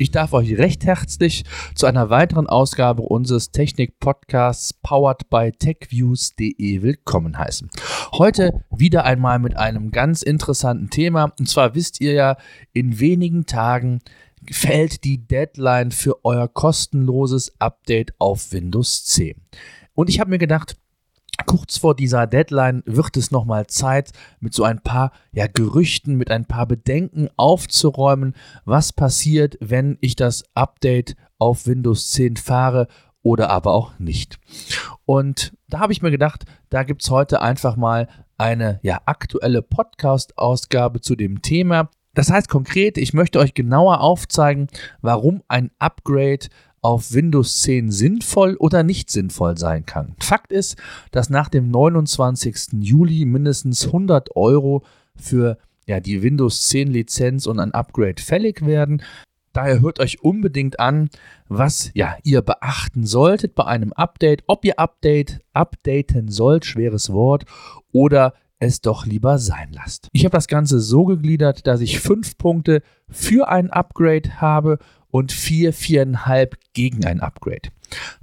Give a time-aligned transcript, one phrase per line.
[0.00, 7.36] Ich darf euch recht herzlich zu einer weiteren Ausgabe unseres Technik-Podcasts powered by techviews.de willkommen
[7.36, 7.68] heißen.
[8.12, 11.32] Heute wieder einmal mit einem ganz interessanten Thema.
[11.40, 12.36] Und zwar wisst ihr ja,
[12.72, 13.98] in wenigen Tagen
[14.48, 19.34] fällt die Deadline für euer kostenloses Update auf Windows 10.
[19.94, 20.76] Und ich habe mir gedacht,
[21.48, 26.30] Kurz vor dieser Deadline wird es nochmal Zeit, mit so ein paar ja, Gerüchten, mit
[26.30, 28.34] ein paar Bedenken aufzuräumen,
[28.66, 32.86] was passiert, wenn ich das Update auf Windows 10 fahre
[33.22, 34.38] oder aber auch nicht.
[35.06, 39.62] Und da habe ich mir gedacht, da gibt es heute einfach mal eine ja, aktuelle
[39.62, 41.88] Podcast-Ausgabe zu dem Thema.
[42.12, 44.66] Das heißt konkret, ich möchte euch genauer aufzeigen,
[45.00, 46.48] warum ein Upgrade
[46.82, 50.14] auf Windows 10 sinnvoll oder nicht sinnvoll sein kann.
[50.20, 50.76] Fakt ist,
[51.10, 52.80] dass nach dem 29.
[52.80, 54.84] Juli mindestens 100 Euro
[55.16, 59.02] für ja, die Windows 10 Lizenz und ein Upgrade fällig werden.
[59.52, 61.08] Daher hört euch unbedingt an,
[61.48, 67.44] was ja, ihr beachten solltet bei einem Update, ob ihr Update updaten sollt, schweres Wort,
[67.90, 70.08] oder es doch lieber sein lasst.
[70.12, 74.78] Ich habe das Ganze so gegliedert, dass ich fünf Punkte für ein Upgrade habe
[75.10, 77.70] und 4, 4,5 gegen ein Upgrade.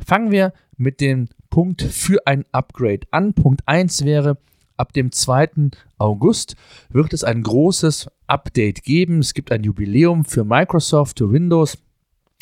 [0.06, 3.34] Fangen wir mit dem Punkt für ein Upgrade an.
[3.34, 4.38] Punkt 1 wäre,
[4.78, 5.72] ab dem 2.
[5.98, 6.56] August
[6.90, 9.20] wird es ein großes Update geben.
[9.20, 11.78] Es gibt ein Jubiläum für Microsoft, für Windows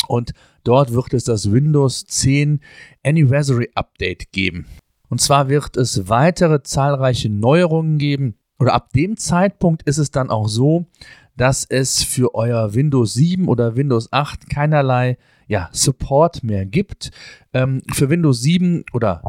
[0.07, 2.59] und dort wird es das Windows 10
[3.03, 4.65] Anniversary Update geben.
[5.09, 8.35] Und zwar wird es weitere zahlreiche Neuerungen geben.
[8.59, 10.87] Oder ab dem Zeitpunkt ist es dann auch so,
[11.35, 15.17] dass es für euer Windows 7 oder Windows 8 keinerlei
[15.47, 17.11] ja, Support mehr gibt.
[17.53, 19.23] Ähm, für Windows 7 oder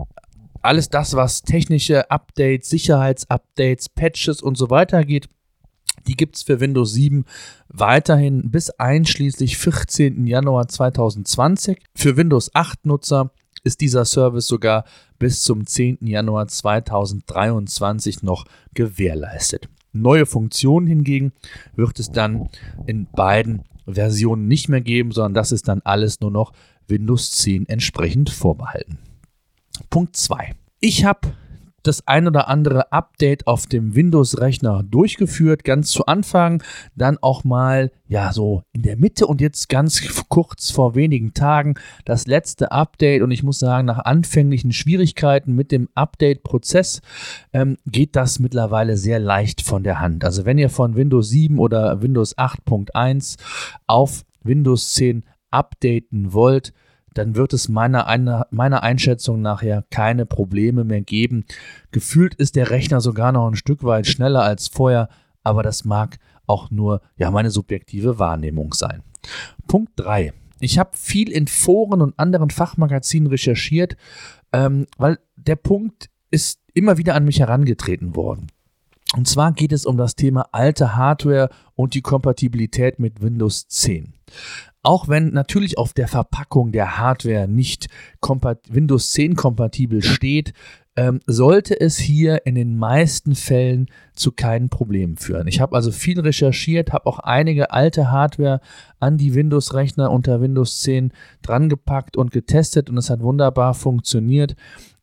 [0.63, 5.29] alles das, was technische Updates, Sicherheitsupdates, Patches und so weiter geht,
[6.07, 7.25] die gibt es für Windows 7
[7.69, 10.27] weiterhin bis einschließlich 14.
[10.27, 11.79] Januar 2020.
[11.95, 13.31] Für Windows 8 Nutzer
[13.63, 14.85] ist dieser Service sogar
[15.19, 15.99] bis zum 10.
[16.03, 18.45] Januar 2023 noch
[18.75, 19.69] gewährleistet.
[19.95, 21.33] Neue Funktionen hingegen
[21.77, 22.49] wird es dann
[22.87, 26.53] in beiden Versionen nicht mehr geben, sondern das ist dann alles nur noch
[26.89, 28.99] Windows 10 entsprechend vorbehalten.
[29.91, 30.55] Punkt 2.
[30.81, 31.33] Ich habe
[31.87, 36.63] das ein oder andere Update auf dem Windows-Rechner durchgeführt, ganz zu Anfang,
[36.97, 41.75] dann auch mal, ja, so in der Mitte und jetzt ganz kurz vor wenigen Tagen
[42.05, 43.23] das letzte Update.
[43.23, 47.01] Und ich muss sagen, nach anfänglichen Schwierigkeiten mit dem Update-Prozess
[47.53, 50.25] ähm, geht das mittlerweile sehr leicht von der Hand.
[50.25, 53.37] Also wenn ihr von Windows 7 oder Windows 8.1
[53.87, 56.73] auf Windows 10 updaten wollt,
[57.15, 61.45] dann wird es meiner, meiner Einschätzung nachher keine Probleme mehr geben.
[61.91, 65.09] Gefühlt ist der Rechner sogar noch ein Stück weit schneller als vorher,
[65.43, 69.03] aber das mag auch nur ja, meine subjektive Wahrnehmung sein.
[69.67, 70.33] Punkt 3.
[70.61, 73.97] Ich habe viel in Foren und anderen Fachmagazinen recherchiert,
[74.53, 78.49] ähm, weil der Punkt ist immer wieder an mich herangetreten worden.
[79.17, 84.15] Und zwar geht es um das Thema alte Hardware und die Kompatibilität mit Windows 10.
[84.85, 87.89] Auch wenn natürlich auf der Verpackung der Hardware nicht
[88.69, 90.53] Windows 10 kompatibel steht,
[90.95, 95.49] ähm, sollte es hier in den meisten Fällen zu keinen Problemen führen.
[95.49, 98.61] Ich habe also viel recherchiert, habe auch einige alte Hardware
[99.01, 104.55] an die Windows-Rechner unter Windows 10 drangepackt und getestet und es hat wunderbar funktioniert.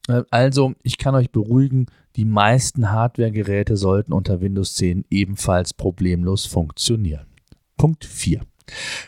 [0.08, 6.46] Äh, also, ich kann euch beruhigen, die meisten Hardware-Geräte sollten unter Windows 10 ebenfalls problemlos
[6.46, 7.26] funktionieren.
[7.78, 8.42] Punkt 4.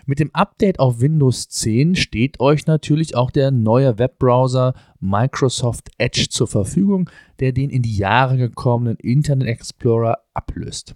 [0.06, 6.28] Mit dem Update auf Windows 10 steht euch natürlich auch der neue Webbrowser Microsoft Edge
[6.30, 7.10] zur Verfügung,
[7.40, 10.96] der den in die Jahre gekommenen Internet Explorer ablöst.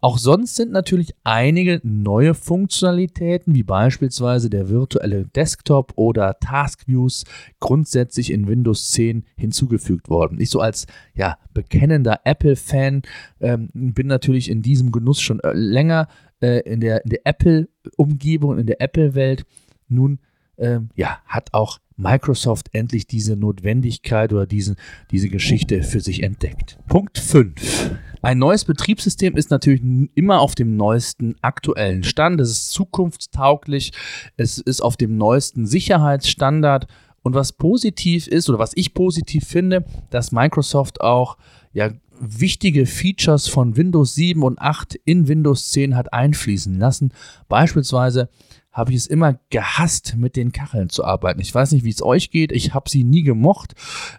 [0.00, 7.24] Auch sonst sind natürlich einige neue Funktionalitäten, wie beispielsweise der virtuelle Desktop oder Task Views,
[7.60, 10.40] grundsätzlich in Windows 10 hinzugefügt worden.
[10.40, 13.02] Ich so als ja, bekennender Apple-Fan
[13.40, 16.08] ähm, bin natürlich in diesem Genuss schon äh, länger
[16.40, 19.44] äh, in der, der Apple-Umgebung, in der Apple-Welt.
[19.88, 20.18] Nun
[20.58, 24.76] ähm, ja, hat auch Microsoft endlich diese Notwendigkeit oder diesen,
[25.10, 26.78] diese Geschichte für sich entdeckt.
[26.88, 27.92] Punkt 5.
[28.22, 29.82] Ein neues Betriebssystem ist natürlich
[30.14, 32.40] immer auf dem neuesten aktuellen Stand.
[32.40, 33.92] Es ist zukunftstauglich.
[34.36, 36.86] Es ist auf dem neuesten Sicherheitsstandard.
[37.22, 41.36] Und was positiv ist oder was ich positiv finde, dass Microsoft auch
[41.72, 41.90] ja
[42.20, 47.12] wichtige Features von Windows 7 und 8 in Windows 10 hat einfließen lassen.
[47.48, 48.28] Beispielsweise
[48.72, 51.40] habe ich es immer gehasst, mit den Kacheln zu arbeiten.
[51.40, 52.52] Ich weiß nicht, wie es euch geht.
[52.52, 53.74] Ich habe sie nie gemocht.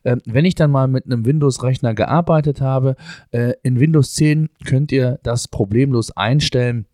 [0.06, 2.96] Ähm, wenn ich dann mal mit einem Windows-Rechner gearbeitet habe,
[3.32, 6.86] äh, in Windows 10 könnt ihr das problemlos einstellen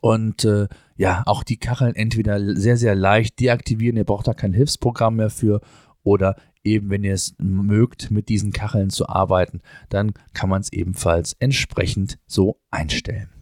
[0.00, 4.52] Und äh, ja, auch die Kacheln entweder sehr, sehr leicht deaktivieren, ihr braucht da kein
[4.52, 5.60] Hilfsprogramm mehr für
[6.02, 10.72] oder eben, wenn ihr es mögt, mit diesen Kacheln zu arbeiten, dann kann man es
[10.72, 13.37] ebenfalls entsprechend so einstellen.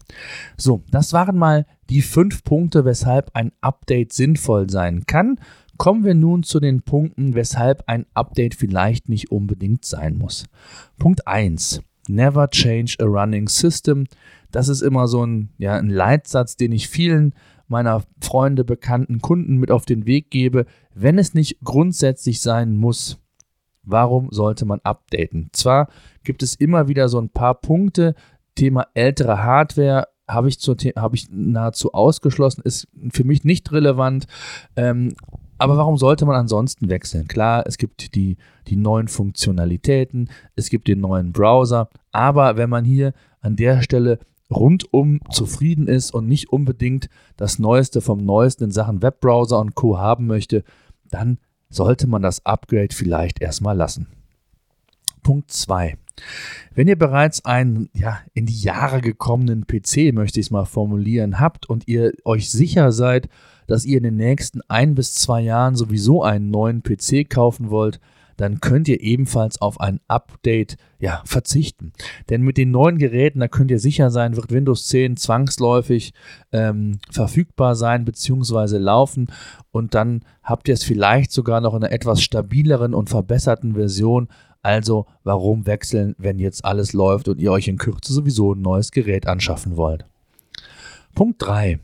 [0.57, 5.39] So, das waren mal die fünf Punkte, weshalb ein Update sinnvoll sein kann.
[5.77, 10.45] Kommen wir nun zu den Punkten, weshalb ein Update vielleicht nicht unbedingt sein muss.
[10.97, 11.81] Punkt 1.
[12.07, 14.05] Never change a running system.
[14.51, 17.33] Das ist immer so ein, ja, ein Leitsatz, den ich vielen
[17.67, 20.65] meiner Freunde, Bekannten, Kunden mit auf den Weg gebe.
[20.93, 23.19] Wenn es nicht grundsätzlich sein muss,
[23.83, 25.49] warum sollte man updaten?
[25.51, 25.89] Zwar
[26.23, 28.15] gibt es immer wieder so ein paar Punkte,
[28.57, 34.25] Thema ältere Hardware habe ich, hab ich nahezu ausgeschlossen, ist für mich nicht relevant.
[34.75, 35.15] Ähm,
[35.57, 37.27] aber warum sollte man ansonsten wechseln?
[37.27, 38.37] Klar, es gibt die,
[38.67, 44.19] die neuen Funktionalitäten, es gibt den neuen Browser, aber wenn man hier an der Stelle
[44.51, 49.97] rundum zufrieden ist und nicht unbedingt das Neueste vom Neuesten in Sachen Webbrowser und Co.
[49.97, 50.63] haben möchte,
[51.09, 51.39] dann
[51.69, 54.07] sollte man das Upgrade vielleicht erstmal lassen.
[55.27, 55.97] Punkt 2.
[56.73, 61.41] Wenn ihr bereits einen ja, in die Jahre gekommenen PC, möchte ich es mal formulieren,
[61.41, 63.27] habt und ihr euch sicher seid,
[63.67, 67.99] dass ihr in den nächsten ein bis zwei Jahren sowieso einen neuen PC kaufen wollt,
[68.37, 71.91] dann könnt ihr ebenfalls auf ein Update ja, verzichten.
[72.29, 76.13] Denn mit den neuen Geräten, da könnt ihr sicher sein, wird Windows 10 zwangsläufig
[76.53, 78.77] ähm, verfügbar sein bzw.
[78.77, 79.27] laufen
[79.71, 84.29] und dann habt ihr es vielleicht sogar noch in einer etwas stabileren und verbesserten Version.
[84.61, 88.91] Also warum wechseln, wenn jetzt alles läuft und ihr euch in Kürze sowieso ein neues
[88.91, 90.05] Gerät anschaffen wollt?
[91.15, 91.79] Punkt 3.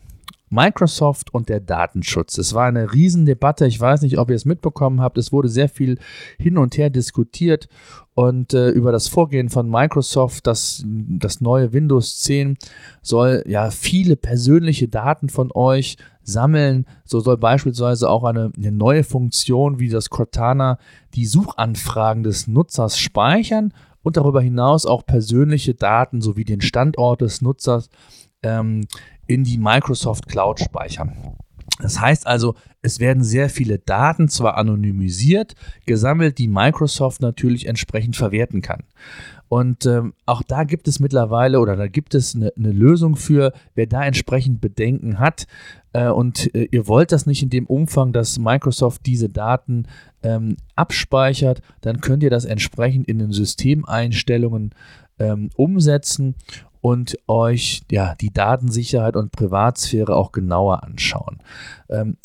[0.54, 2.38] Microsoft und der Datenschutz.
[2.38, 3.66] Es war eine Riesendebatte.
[3.66, 5.18] Ich weiß nicht, ob ihr es mitbekommen habt.
[5.18, 5.98] Es wurde sehr viel
[6.38, 7.68] hin und her diskutiert
[8.16, 12.58] und äh, über das Vorgehen von Microsoft, das, das neue Windows 10
[13.02, 16.86] soll ja viele persönliche Daten von euch sammeln.
[17.06, 20.78] So soll beispielsweise auch eine, eine neue Funktion wie das Cortana
[21.16, 23.74] die Suchanfragen des Nutzers speichern
[24.04, 27.90] und darüber hinaus auch persönliche Daten sowie den Standort des Nutzers
[28.44, 28.86] ähm,
[29.28, 31.36] in die Microsoft Cloud speichern.
[31.80, 35.56] Das heißt also, es werden sehr viele Daten zwar anonymisiert,
[35.86, 38.84] gesammelt, die Microsoft natürlich entsprechend verwerten kann.
[39.50, 43.54] Und ähm, auch da gibt es mittlerweile oder da gibt es eine, eine Lösung für,
[43.76, 45.46] wer da entsprechend Bedenken hat.
[45.94, 49.88] Äh, und äh, ihr wollt das nicht in dem Umfang, dass Microsoft diese Daten
[50.24, 54.74] ähm, abspeichert, dann könnt ihr das entsprechend in den Systemeinstellungen
[55.20, 56.36] ähm, umsetzen
[56.84, 61.42] und euch ja, die Datensicherheit und Privatsphäre auch genauer anschauen.
[61.90, 62.18] Ähm,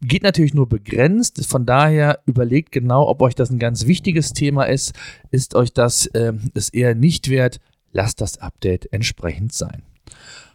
[0.00, 1.44] geht natürlich nur begrenzt.
[1.46, 4.94] Von daher überlegt genau, ob euch das ein ganz wichtiges Thema ist.
[5.30, 7.60] Ist euch das äh, es eher nicht wert?
[7.92, 9.82] Lasst das Update entsprechend sein.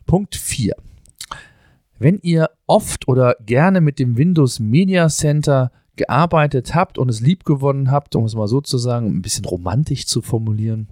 [0.07, 0.73] Punkt 4.
[1.99, 7.91] Wenn ihr oft oder gerne mit dem Windows Media Center gearbeitet habt und es liebgewonnen
[7.91, 10.87] habt, um es mal so zu sagen, ein bisschen romantisch zu formulieren,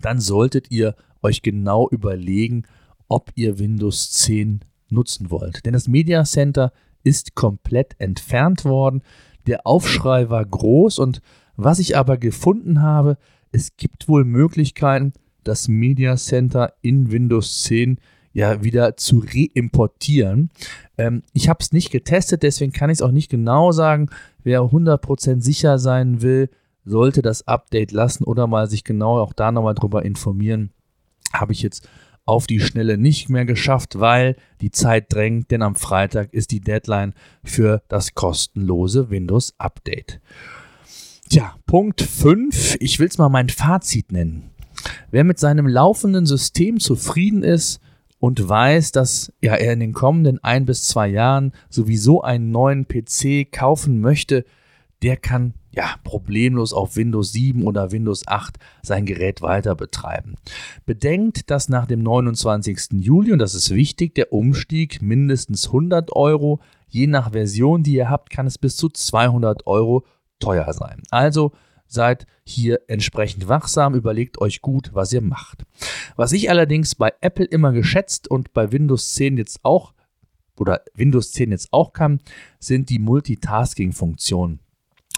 [0.00, 2.64] dann solltet ihr euch genau überlegen,
[3.08, 5.64] ob ihr Windows 10 nutzen wollt.
[5.66, 6.72] Denn das Media Center
[7.04, 9.02] ist komplett entfernt worden.
[9.46, 11.20] Der Aufschrei war groß und
[11.56, 13.18] was ich aber gefunden habe,
[13.50, 15.12] es gibt wohl Möglichkeiten,
[15.44, 17.98] das Media Center in Windows 10
[18.32, 20.50] ja wieder zu reimportieren.
[20.96, 24.08] Ähm, ich habe es nicht getestet, deswegen kann ich es auch nicht genau sagen.
[24.42, 26.48] Wer 100% sicher sein will,
[26.84, 30.72] sollte das Update lassen oder mal sich genau auch da nochmal drüber informieren.
[31.32, 31.88] Habe ich jetzt
[32.24, 36.60] auf die Schnelle nicht mehr geschafft, weil die Zeit drängt, denn am Freitag ist die
[36.60, 40.20] Deadline für das kostenlose Windows Update.
[41.28, 44.50] Tja, Punkt 5, ich will es mal mein Fazit nennen.
[45.10, 47.80] Wer mit seinem laufenden System zufrieden ist
[48.18, 52.86] und weiß, dass ja, er in den kommenden ein bis zwei Jahren sowieso einen neuen
[52.86, 54.44] PC kaufen möchte,
[55.02, 60.34] der kann ja, problemlos auf Windows 7 oder Windows 8 sein Gerät weiter betreiben.
[60.84, 63.00] Bedenkt, dass nach dem 29.
[63.00, 68.10] Juli, und das ist wichtig, der Umstieg mindestens 100 Euro, je nach Version, die ihr
[68.10, 70.04] habt, kann es bis zu 200 Euro
[70.38, 71.02] teuer sein.
[71.10, 71.52] Also
[71.86, 75.64] seid hier entsprechend wachsam, überlegt euch gut, was ihr macht.
[76.16, 79.94] Was ich allerdings bei Apple immer geschätzt und bei Windows 10 jetzt auch
[80.58, 82.20] oder Windows 10 jetzt auch kann,
[82.58, 84.60] sind die Multitasking-Funktionen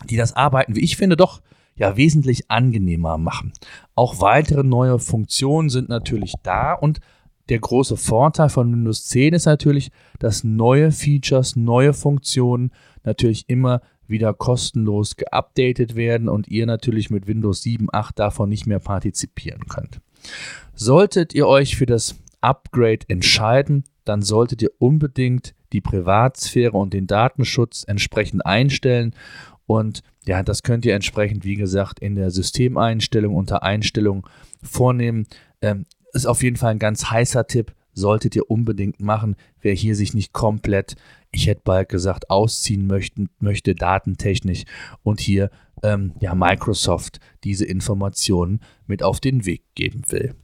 [0.09, 1.41] die das Arbeiten, wie ich finde, doch
[1.77, 3.53] ja wesentlich angenehmer machen.
[3.95, 7.01] Auch weitere neue Funktionen sind natürlich da und
[7.49, 12.71] der große Vorteil von Windows 10 ist natürlich, dass neue Features, neue Funktionen
[13.03, 18.67] natürlich immer wieder kostenlos geupdatet werden und ihr natürlich mit Windows 7, 8 davon nicht
[18.67, 20.01] mehr partizipieren könnt.
[20.75, 27.07] Solltet ihr euch für das Upgrade entscheiden, dann solltet ihr unbedingt die Privatsphäre und den
[27.07, 29.15] Datenschutz entsprechend einstellen.
[29.67, 34.27] Und ja, das könnt ihr entsprechend, wie gesagt, in der Systemeinstellung unter Einstellung
[34.63, 35.27] vornehmen.
[35.63, 39.97] Ähm, ist auf jeden Fall ein ganz heißer Tipp, solltet ihr unbedingt machen, wer hier
[39.97, 40.97] sich nicht komplett,
[41.31, 44.65] ich hätte bald gesagt, ausziehen möchten, möchte, datentechnisch
[45.03, 45.51] und hier
[45.83, 50.35] ähm, ja, Microsoft diese Informationen mit auf den Weg geben will.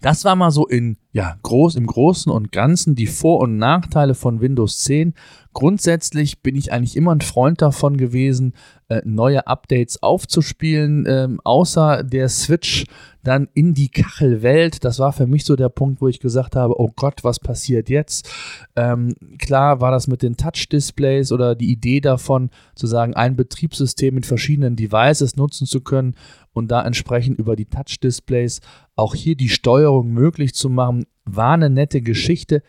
[0.00, 4.14] Das war mal so in, ja, groß, im Großen und Ganzen die Vor- und Nachteile
[4.14, 5.14] von Windows 10.
[5.52, 8.52] Grundsätzlich bin ich eigentlich immer ein Freund davon gewesen,
[8.88, 12.84] äh, neue Updates aufzuspielen, ähm, außer der Switch
[13.24, 14.84] dann in die Kachelwelt.
[14.84, 17.88] Das war für mich so der Punkt, wo ich gesagt habe, oh Gott, was passiert
[17.88, 18.30] jetzt?
[18.76, 24.14] Ähm, klar war das mit den Touch-Displays oder die Idee davon, zu sagen, ein Betriebssystem
[24.14, 26.14] mit verschiedenen Devices nutzen zu können
[26.56, 28.62] und da entsprechend über die Touch-Displays
[28.94, 32.62] auch hier die Steuerung möglich zu machen, war eine nette Geschichte.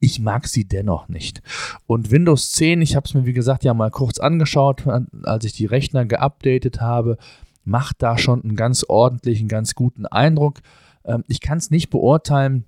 [0.00, 1.42] Ich mag sie dennoch nicht.
[1.86, 4.84] Und Windows 10, ich habe es mir wie gesagt ja mal kurz angeschaut,
[5.24, 7.18] als ich die Rechner geupdatet habe,
[7.64, 10.60] macht da schon einen ganz ordentlichen, ganz guten Eindruck.
[11.04, 12.64] Ähm, ich kann es nicht beurteilen,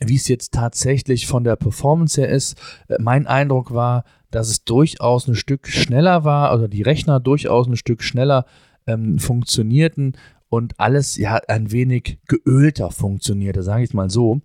[0.00, 2.58] wie es jetzt tatsächlich von der Performance her ist.
[2.88, 7.66] Äh, mein Eindruck war, dass es durchaus ein Stück schneller war, oder die Rechner durchaus
[7.68, 8.44] ein Stück schneller
[8.86, 10.16] ähm, funktionierten
[10.48, 14.40] und alles ja ein wenig geölter funktionierte, sage ich mal so.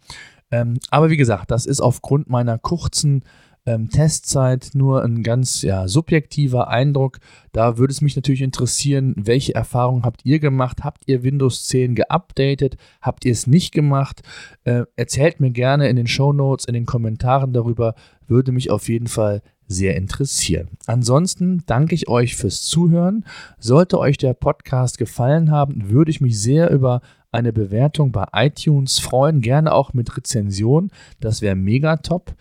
[0.51, 3.23] Ähm, aber wie gesagt, das ist aufgrund meiner kurzen
[3.65, 7.19] ähm, Testzeit nur ein ganz ja, subjektiver Eindruck.
[7.51, 10.83] Da würde es mich natürlich interessieren, welche Erfahrungen habt ihr gemacht?
[10.83, 12.77] Habt ihr Windows 10 geupdatet?
[13.01, 14.21] Habt ihr es nicht gemacht?
[14.63, 17.93] Äh, erzählt mir gerne in den Show Notes, in den Kommentaren darüber.
[18.27, 20.67] Würde mich auf jeden Fall sehr interessieren.
[20.87, 23.23] Ansonsten danke ich euch fürs Zuhören.
[23.59, 28.99] Sollte euch der Podcast gefallen haben, würde ich mich sehr über eine Bewertung bei iTunes
[28.99, 30.89] freuen, gerne auch mit Rezension.
[31.19, 32.33] Das wäre mega top.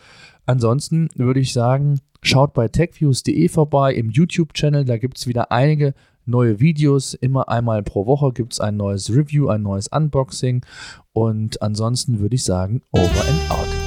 [0.46, 4.86] Ansonsten würde ich sagen, schaut bei techviews.de vorbei im YouTube-Channel.
[4.86, 5.92] Da gibt es wieder einige
[6.24, 7.12] neue Videos.
[7.12, 10.64] Immer einmal pro Woche gibt es ein neues Review, ein neues Unboxing.
[11.12, 13.77] Und ansonsten würde ich sagen, over and out.